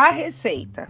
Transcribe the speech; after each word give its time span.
A 0.00 0.12
receita. 0.12 0.88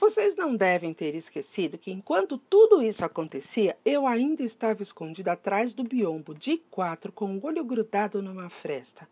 Vocês 0.00 0.34
não 0.34 0.56
devem 0.56 0.94
ter 0.94 1.14
esquecido 1.14 1.76
que 1.76 1.90
enquanto 1.90 2.38
tudo 2.38 2.82
isso 2.82 3.04
acontecia, 3.04 3.76
eu 3.84 4.06
ainda 4.06 4.42
estava 4.42 4.82
escondida 4.82 5.32
atrás 5.32 5.74
do 5.74 5.84
biombo 5.84 6.34
de 6.34 6.56
quatro 6.70 7.12
com 7.12 7.36
o 7.36 7.46
olho 7.46 7.62
grudado 7.62 8.22
numa 8.22 8.48
fresta. 8.48 9.06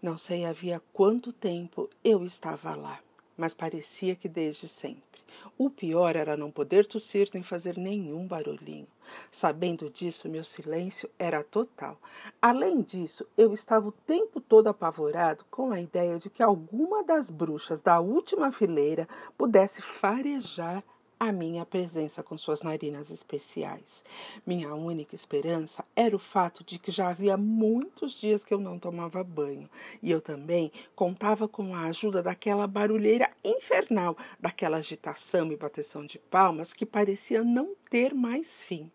Não 0.00 0.16
sei 0.16 0.44
havia 0.44 0.80
quanto 0.92 1.32
tempo 1.32 1.90
eu 2.04 2.24
estava 2.24 2.76
lá, 2.76 3.00
mas 3.36 3.54
parecia 3.54 4.16
que 4.16 4.28
desde 4.28 4.68
sempre. 4.68 5.20
O 5.58 5.70
pior 5.70 6.16
era 6.16 6.36
não 6.36 6.50
poder 6.50 6.86
tossir 6.86 7.30
nem 7.32 7.42
fazer 7.42 7.78
nenhum 7.78 8.26
barulhinho. 8.26 8.86
Sabendo 9.30 9.88
disso, 9.88 10.28
meu 10.28 10.44
silêncio 10.44 11.08
era 11.18 11.42
total. 11.42 11.98
Além 12.40 12.82
disso, 12.82 13.26
eu 13.36 13.54
estava 13.54 13.88
o 13.88 13.92
tempo 13.92 14.40
todo 14.40 14.68
apavorado 14.68 15.44
com 15.50 15.70
a 15.70 15.80
ideia 15.80 16.18
de 16.18 16.28
que 16.28 16.42
alguma 16.42 17.02
das 17.04 17.30
bruxas 17.30 17.80
da 17.80 18.00
última 18.00 18.52
fileira 18.52 19.08
pudesse 19.36 19.80
farejar 19.80 20.82
a 21.18 21.32
minha 21.32 21.64
presença 21.64 22.22
com 22.22 22.36
suas 22.36 22.60
narinas 22.60 23.10
especiais. 23.10 24.04
Minha 24.46 24.74
única 24.74 25.14
esperança 25.14 25.84
era 25.94 26.14
o 26.14 26.18
fato 26.18 26.62
de 26.62 26.78
que 26.78 26.90
já 26.90 27.08
havia 27.08 27.36
muitos 27.36 28.20
dias 28.20 28.44
que 28.44 28.52
eu 28.52 28.60
não 28.60 28.78
tomava 28.78 29.24
banho, 29.24 29.68
e 30.02 30.10
eu 30.10 30.20
também 30.20 30.70
contava 30.94 31.48
com 31.48 31.74
a 31.74 31.86
ajuda 31.86 32.22
daquela 32.22 32.66
barulheira 32.66 33.30
infernal, 33.42 34.16
daquela 34.38 34.76
agitação 34.76 35.50
e 35.50 35.56
bateção 35.56 36.04
de 36.04 36.18
palmas 36.18 36.72
que 36.72 36.84
parecia 36.84 37.42
não 37.42 37.74
ter 37.90 38.14
mais 38.14 38.62
fim. 38.64 38.90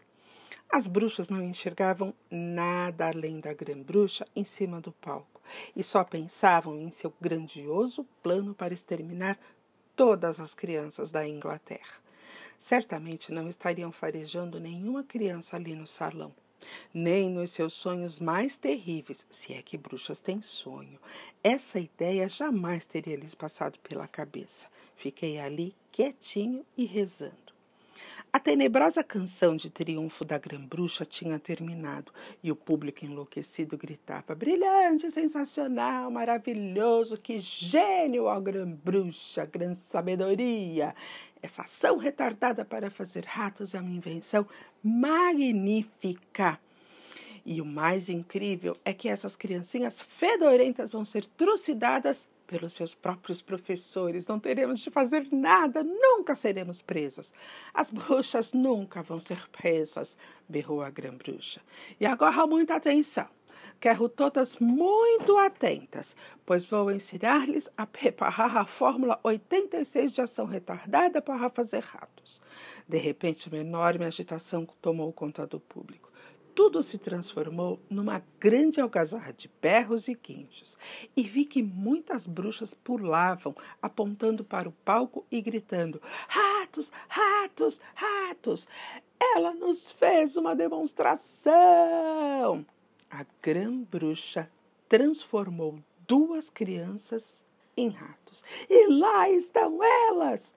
As 0.72 0.88
bruxas 0.88 1.27
não 1.27 1.44
enxergavam 1.44 2.13
nada 2.30 3.08
além 3.09 3.39
da 3.39 3.52
grã-bruxa 3.52 4.25
em 4.33 4.44
cima 4.44 4.80
do 4.80 4.92
palco 4.94 5.42
e 5.75 5.83
só 5.83 6.03
pensavam 6.03 6.80
em 6.80 6.89
seu 6.92 7.14
grandioso 7.19 8.05
plano 8.23 8.53
para 8.53 8.73
exterminar 8.73 9.38
todas 9.95 10.39
as 10.39 10.53
crianças 10.53 11.11
da 11.11 11.27
Inglaterra. 11.27 12.02
Certamente 12.62 13.31
não 13.31 13.50
estariam 13.50 13.92
farejando 13.92 14.59
nenhuma 14.59 15.04
criança 15.04 15.56
ali 15.56 15.73
no 15.73 15.88
salão, 15.88 16.31
nem 16.94 17.28
nos 17.28 17.50
seus 17.50 17.73
sonhos 17.73 18.20
mais 18.20 18.56
terríveis, 18.56 19.26
se 19.31 19.52
é 19.52 19.64
que 19.64 19.76
bruxas 19.76 20.22
têm 20.22 20.44
sonho. 20.44 21.00
Essa 21.44 21.80
ideia 21.80 22.30
jamais 22.30 22.86
teria 22.86 23.17
lhes 23.17 23.34
passado 23.34 23.80
pela 23.80 24.08
cabeça. 24.08 24.67
Fiquei 24.95 25.39
ali 25.39 25.76
quietinho 25.92 26.64
e 26.78 26.86
rezando. 26.86 27.41
A 28.33 28.39
tenebrosa 28.39 29.03
canção 29.03 29.57
de 29.57 29.69
triunfo 29.69 30.23
da 30.23 30.37
Grã-Bruxa 30.37 31.05
tinha 31.05 31.37
terminado 31.37 32.13
e 32.41 32.49
o 32.49 32.55
público 32.55 33.03
enlouquecido 33.03 33.77
gritava: 33.77 34.33
Brilhante, 34.33 35.11
sensacional, 35.11 36.09
maravilhoso, 36.09 37.17
que 37.17 37.41
gênio, 37.41 38.25
ó 38.25 38.39
Grã-Bruxa, 38.39 39.45
grande 39.45 39.79
sabedoria! 39.79 40.95
Essa 41.41 41.63
ação 41.63 41.97
retardada 41.97 42.63
para 42.63 42.89
fazer 42.89 43.25
ratos 43.25 43.75
é 43.75 43.81
uma 43.81 43.91
invenção 43.91 44.47
magnífica. 44.81 46.57
E 47.45 47.59
o 47.59 47.65
mais 47.65 48.07
incrível 48.07 48.77
é 48.85 48.93
que 48.93 49.09
essas 49.09 49.35
criancinhas 49.35 49.99
fedorentas 50.02 50.93
vão 50.93 51.03
ser 51.03 51.25
trucidadas 51.35 52.25
pelos 52.52 52.73
seus 52.73 52.94
próprios 52.94 53.41
professores. 53.41 54.27
Não 54.27 54.38
teremos 54.38 54.81
de 54.81 54.91
fazer 54.91 55.25
nada, 55.31 55.81
nunca 55.81 56.35
seremos 56.35 56.81
presas. 56.81 57.31
As 57.73 57.89
bruxas 57.89 58.52
nunca 58.52 59.02
vão 59.02 59.21
ser 59.21 59.47
presas, 59.49 60.17
berrou 60.49 60.81
a 60.81 60.89
grã-bruxa. 60.89 61.61
E 61.97 62.05
agora 62.05 62.45
muita 62.45 62.75
atenção. 62.75 63.27
Quero 63.80 64.09
todas 64.09 64.58
muito 64.58 65.38
atentas, 65.38 66.13
pois 66.45 66.65
vou 66.65 66.92
ensinar-lhes 66.92 67.70
a 67.77 67.87
preparar 67.87 68.58
a 68.58 68.65
fórmula 68.65 69.17
86 69.23 70.11
de 70.11 70.21
ação 70.21 70.45
retardada 70.45 71.21
para 71.21 71.49
fazer 71.49 71.80
ratos. 71.80 72.42
De 72.86 72.97
repente, 72.97 73.47
uma 73.47 73.58
enorme 73.58 74.03
agitação 74.03 74.67
tomou 74.81 75.11
conta 75.14 75.47
do 75.47 75.59
público. 75.59 76.11
Tudo 76.54 76.84
se 76.84 76.98
transformou 76.98 77.80
numa 77.89 78.22
grande 78.39 78.82
algazarra 78.82 79.32
de 79.32 79.50
berros 79.62 80.08
e 80.08 80.14
guinchos, 80.14 80.78
e 81.16 81.23
vi 81.23 81.45
que 81.45 81.64
muitas 81.64 82.28
bruxas 82.28 82.73
pulavam, 82.73 83.56
apontando 83.82 84.44
para 84.44 84.70
o 84.70 84.72
palco 84.72 85.26
e 85.32 85.42
gritando: 85.42 86.02
Ratos, 86.28 86.92
ratos, 87.08 87.80
ratos! 87.95 88.67
Ela 89.20 89.54
nos 89.54 89.92
fez 89.92 90.36
uma 90.36 90.56
demonstração! 90.56 92.66
a 93.12 93.26
grã-bruxa 93.42 94.50
transformou 94.88 95.80
duas 96.08 96.50
crianças 96.50 97.42
em 97.76 97.89
ratos. 97.89 98.42
E 98.70 98.88
lá 98.88 99.30
estão 99.30 99.83
elas! 99.83 100.54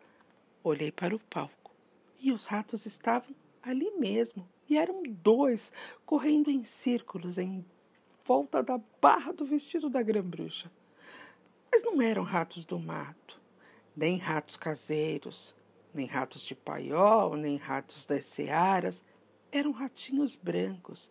Olhei 0.63 0.93
para 0.93 1.15
o 1.15 1.19
palco 1.19 1.73
e 2.21 2.33
os 2.33 2.47
ratos 2.47 2.87
estavam 2.87 3.35
ali 3.61 3.91
mesmo. 3.99 4.49
E 4.69 4.77
eram 4.77 5.03
dois, 5.03 5.73
correndo 6.07 6.51
em 6.51 6.65
círculos 6.65 7.39
em 7.39 7.65
volta 8.25 8.63
da 8.63 8.81
barra 9.01 9.33
do 9.33 9.45
vestido 9.45 9.91
da 9.91 10.03
grã-bruxa. 10.03 10.71
Mas 11.71 11.83
não 11.83 12.01
eram 12.01 12.23
ratos 12.23 12.65
do 12.65 12.79
mato, 12.79 13.41
nem 13.97 14.17
ratos 14.17 14.57
caseiros, 14.57 15.55
nem 15.93 16.07
ratos 16.07 16.43
de 16.43 16.55
paiol, 16.55 17.37
nem 17.37 17.57
ratos 17.57 18.07
das 18.07 18.25
searas. 18.25 19.03
Eram 19.53 19.73
ratinhos 19.73 20.35
brancos 20.35 21.11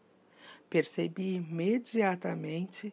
percebi 0.73 1.35
imediatamente 1.35 2.91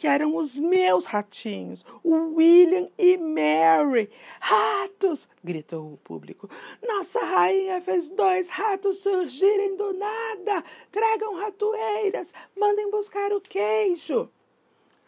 que 0.00 0.06
eram 0.06 0.34
os 0.34 0.56
meus 0.56 1.04
ratinhos, 1.04 1.84
o 2.02 2.36
William 2.36 2.88
e 2.96 3.18
Mary. 3.18 4.08
Ratos! 4.40 5.28
gritou 5.44 5.92
o 5.92 5.98
público. 5.98 6.48
Nossa 6.82 7.20
rainha 7.20 7.82
fez 7.82 8.08
dois 8.08 8.48
ratos 8.48 9.02
surgirem 9.02 9.76
do 9.76 9.92
nada. 9.92 10.64
Tragam 10.90 11.34
ratoeiras, 11.34 12.32
mandem 12.58 12.90
buscar 12.90 13.30
o 13.34 13.42
queijo. 13.42 14.30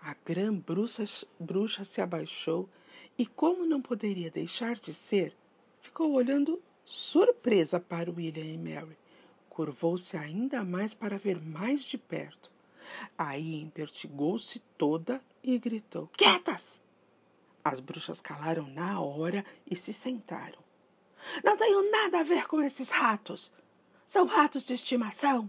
A 0.02 0.14
grã 0.26 0.54
bruxa, 0.54 1.04
bruxa 1.40 1.84
se 1.84 2.02
abaixou 2.02 2.68
e, 3.16 3.24
como 3.24 3.64
não 3.64 3.80
poderia 3.80 4.30
deixar 4.30 4.74
de 4.74 4.92
ser, 4.92 5.34
ficou 5.80 6.12
olhando 6.12 6.60
surpresa 6.84 7.80
para 7.80 8.10
William 8.10 8.44
e 8.44 8.58
Mary 8.58 8.98
curvou-se 9.48 10.16
ainda 10.18 10.62
mais 10.62 10.92
para 10.92 11.16
ver 11.16 11.40
mais 11.42 11.84
de 11.84 11.96
perto. 11.96 12.51
Aí 13.16 13.60
empertigou-se 13.60 14.60
toda 14.76 15.20
e 15.42 15.58
gritou: 15.58 16.08
Quietas! 16.16 16.80
As 17.64 17.80
bruxas 17.80 18.20
calaram 18.20 18.66
na 18.66 19.00
hora 19.00 19.44
e 19.70 19.76
se 19.76 19.92
sentaram. 19.92 20.58
Não 21.44 21.56
tenho 21.56 21.90
nada 21.90 22.20
a 22.20 22.24
ver 22.24 22.46
com 22.48 22.60
esses 22.60 22.90
ratos. 22.90 23.50
São 24.08 24.26
ratos 24.26 24.64
de 24.64 24.74
estimação. 24.74 25.48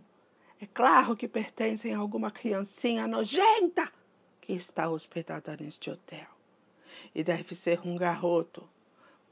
É 0.61 0.67
claro 0.67 1.15
que 1.15 1.27
pertencem 1.27 1.93
a 1.93 1.97
alguma 1.97 2.29
criancinha 2.31 3.07
nojenta 3.07 3.91
que 4.39 4.53
está 4.53 4.89
hospedada 4.89 5.57
neste 5.57 5.89
hotel. 5.89 6.27
E 7.13 7.23
deve 7.23 7.55
ser 7.55 7.81
um 7.85 7.97
garoto 7.97 8.69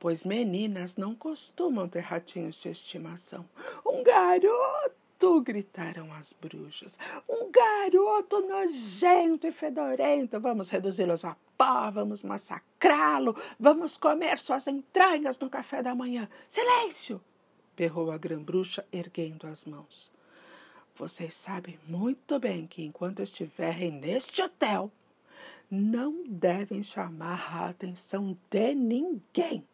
pois 0.02 0.24
meninas 0.24 0.98
não 0.98 1.14
costumam 1.14 1.88
ter 1.88 2.00
ratinhos 2.00 2.56
de 2.56 2.70
estimação. 2.70 3.48
Um 3.86 4.02
garoto! 4.02 5.01
Gritaram 5.42 6.12
as 6.14 6.34
bruxas. 6.34 6.98
Um 7.30 7.52
garoto 7.52 8.40
nojento 8.42 9.48
e 9.48 9.52
fedorento. 9.52 10.40
Vamos 10.40 10.70
reduzi-los 10.70 11.24
a 11.26 11.36
pó, 11.58 11.92
vamos 11.92 12.24
massacrá-lo, 12.24 13.36
vamos 13.60 13.98
comer 13.98 14.40
suas 14.40 14.66
entranhas 14.68 15.38
no 15.40 15.50
café 15.50 15.84
da 15.84 15.94
manhã. 15.94 16.28
Silêncio! 16.48 17.22
berrou 17.76 18.12
a 18.12 18.18
grã-bruxa, 18.18 18.86
erguendo 18.92 19.48
as 19.48 19.66
mãos. 19.66 20.12
Vocês 20.96 21.34
sabem 21.34 21.80
muito 21.88 22.40
bem 22.40 22.68
que 22.68 22.84
enquanto 22.84 23.24
estiverem 23.24 23.92
neste 23.92 24.42
hotel, 24.42 24.92
não 25.70 26.24
devem 26.28 26.84
chamar 26.84 27.56
a 27.56 27.70
atenção 27.70 28.38
de 28.50 28.76
ninguém. 28.76 29.66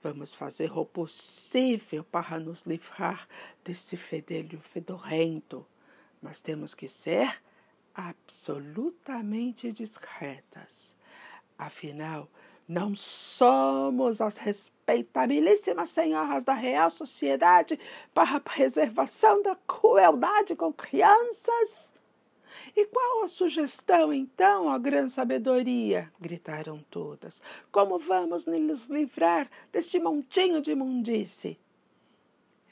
Vamos 0.00 0.32
fazer 0.32 0.76
o 0.78 0.84
possível 0.84 2.04
para 2.04 2.38
nos 2.38 2.62
livrar 2.62 3.26
desse 3.64 3.96
fedelho 3.96 4.60
fedorento, 4.60 5.66
mas 6.22 6.40
temos 6.40 6.72
que 6.72 6.88
ser 6.88 7.42
absolutamente 7.94 9.72
discretas. 9.72 10.94
Afinal, 11.58 12.28
não 12.68 12.94
somos 12.94 14.20
as 14.20 14.36
respeitabilíssimas 14.36 15.88
senhoras 15.88 16.44
da 16.44 16.54
Real 16.54 16.90
Sociedade 16.90 17.80
para 18.14 18.36
a 18.36 18.40
preservação 18.40 19.42
da 19.42 19.56
crueldade 19.66 20.54
com 20.54 20.72
crianças. 20.72 21.92
E 22.80 22.86
qual 22.86 23.24
a 23.24 23.26
sugestão, 23.26 24.12
então, 24.12 24.68
ó 24.68 24.78
grande 24.78 25.10
sabedoria? 25.10 26.12
gritaram 26.20 26.78
todas. 26.88 27.42
Como 27.72 27.98
vamos 27.98 28.46
nos 28.46 28.86
livrar 28.86 29.50
deste 29.72 29.98
montinho 29.98 30.62
de 30.62 30.70
imundice? 30.70 31.58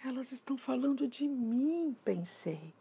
Elas 0.04 0.30
estão 0.30 0.56
falando 0.56 1.08
de 1.08 1.26
mim, 1.26 1.96
pensei. 2.04 2.72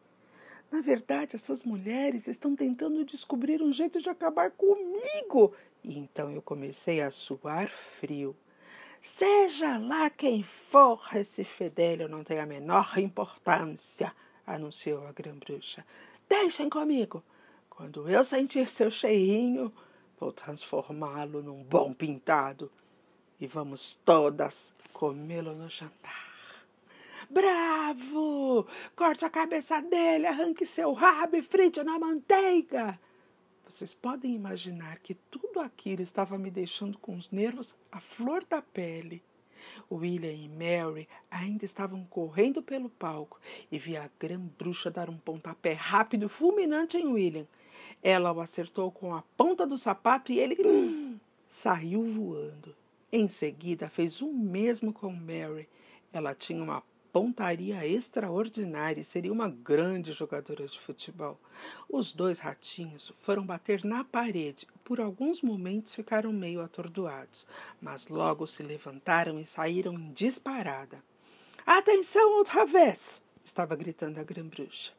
Na 0.72 0.82
verdade, 0.82 1.36
essas 1.36 1.64
mulheres 1.64 2.28
estão 2.28 2.56
tentando 2.56 3.04
descobrir 3.04 3.60
um 3.60 3.74
jeito 3.74 4.00
de 4.00 4.08
acabar 4.08 4.52
comigo. 4.52 5.52
E 5.84 5.98
então 5.98 6.30
eu 6.30 6.44
comecei 6.44 7.02
a 7.02 7.10
suar 7.10 7.72
frio. 8.00 8.36
Seja 9.02 9.80
lá 9.80 10.12
quem 10.12 10.44
for, 10.70 11.02
esse 11.16 11.44
fedelho 11.44 12.08
não 12.08 12.24
tem 12.24 12.40
a 12.40 12.46
menor 12.46 13.00
importância, 13.00 14.14
anunciou 14.46 15.08
a 15.08 15.12
grã-bruxa. 15.12 15.84
Deixem 16.28 16.70
comigo. 16.70 17.24
Quando 17.70 18.10
eu 18.10 18.24
sentir 18.24 18.68
seu 18.68 18.90
cheirinho, 18.90 19.72
vou 20.20 20.32
transformá-lo 20.32 21.42
num 21.42 21.64
bom 21.64 21.94
pintado 21.94 22.72
e 23.40 23.46
vamos 23.48 24.00
todas 24.06 24.72
comê-lo 24.94 25.54
no 25.54 25.70
jantar. 25.70 26.26
Bravo! 27.30 28.68
Corte 28.96 29.26
a 29.26 29.30
cabeça 29.30 29.82
dele, 29.82 30.28
arranque 30.28 30.66
seu 30.66 30.94
rabo 30.94 31.36
e 31.36 31.42
frite 31.42 31.84
na 31.84 32.00
manteiga. 32.00 33.00
Vocês 33.66 33.94
podem 33.94 34.34
imaginar 34.36 35.00
que 35.00 35.16
tudo 35.30 35.60
aquilo 35.60 36.02
estava 36.02 36.38
me 36.38 36.52
deixando 36.52 36.98
com 37.00 37.16
os 37.16 37.30
nervos 37.32 37.74
à 37.92 38.00
flor 38.00 38.46
da 38.46 38.62
pele. 38.62 39.22
William 39.92 40.32
e 40.32 40.48
Mary 40.50 41.08
ainda 41.30 41.66
estavam 41.66 42.04
correndo 42.06 42.62
pelo 42.62 42.90
palco 42.90 43.40
e 43.72 43.78
vi 43.78 43.98
a 43.98 44.10
grã-bruxa 44.20 44.90
dar 44.90 45.10
um 45.10 45.18
pontapé 45.18 45.74
rápido, 45.74 46.30
fulminante 46.30 46.98
em 46.98 47.08
William. 47.08 47.48
Ela 48.02 48.32
o 48.32 48.42
acertou 48.42 48.92
com 48.92 49.14
a 49.14 49.24
ponta 49.36 49.66
do 49.66 49.78
sapato 49.78 50.32
e 50.32 50.40
ele 50.40 50.58
hum, 50.66 51.18
saiu 51.50 52.04
voando. 52.04 52.76
Em 53.12 53.28
seguida, 53.28 53.90
fez 53.90 54.22
o 54.22 54.32
mesmo 54.32 54.92
com 54.92 55.12
Mary. 55.12 55.68
Ela 56.12 56.36
tinha 56.36 56.62
uma 56.62 56.84
pontaria 57.16 57.88
extraordinária 57.88 59.00
e 59.00 59.06
seria 59.06 59.32
uma 59.32 59.48
grande 59.48 60.12
jogadora 60.12 60.68
de 60.68 60.78
futebol. 60.82 61.40
Os 61.88 62.12
dois 62.12 62.40
ratinhos 62.40 63.14
foram 63.22 63.46
bater 63.46 63.86
na 63.86 64.04
parede. 64.04 64.68
Por 64.84 65.00
alguns 65.00 65.42
momentos 65.42 65.96
ficaram 65.96 66.34
meio 66.34 66.62
atordoados, 66.62 67.48
mas 67.82 68.10
logo 68.10 68.46
se 68.46 68.62
levantaram 68.62 69.40
e 69.40 69.46
saíram 69.46 69.94
em 69.94 70.12
disparada. 70.12 71.02
Atenção 71.66 72.36
outra 72.38 72.66
vez! 72.66 73.22
estava 73.46 73.78
gritando 73.78 74.20
a 74.20 74.24
grã-bruxa. 74.24 74.92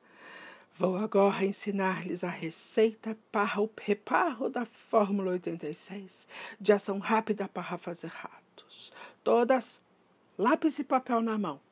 Vou 0.78 0.96
agora 0.96 1.44
ensinar-lhes 1.44 2.24
a 2.24 2.30
receita 2.30 3.14
para 3.30 3.60
o 3.60 3.68
preparo 3.68 4.48
da 4.48 4.64
Fórmula 4.64 5.32
86, 5.32 6.26
de 6.58 6.72
ação 6.72 6.98
rápida 6.98 7.46
para 7.46 7.76
fazer 7.76 8.06
ratos. 8.06 8.90
Todas, 9.22 9.78
lápis 10.38 10.78
e 10.78 10.84
papel 10.84 11.20
na 11.20 11.36
mão. 11.36 11.65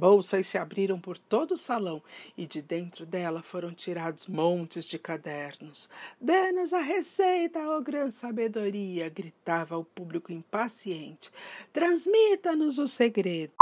Bolsas 0.00 0.46
se 0.46 0.56
abriram 0.56 0.98
por 0.98 1.18
todo 1.18 1.52
o 1.52 1.58
salão 1.58 2.02
e 2.34 2.46
de 2.46 2.62
dentro 2.62 3.04
dela 3.04 3.42
foram 3.42 3.74
tirados 3.74 4.26
montes 4.26 4.86
de 4.86 4.98
cadernos. 4.98 5.90
Dê-nos 6.18 6.72
a 6.72 6.80
receita, 6.80 7.58
ó 7.58 7.82
oh 7.82 8.10
sabedoria! 8.10 9.10
gritava 9.10 9.76
o 9.76 9.84
público 9.84 10.32
impaciente. 10.32 11.30
Transmita-nos 11.70 12.78
o 12.78 12.88
segredo. 12.88 13.52